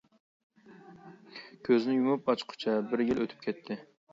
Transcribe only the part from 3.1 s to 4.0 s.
ئۆتۈپ كەتتى.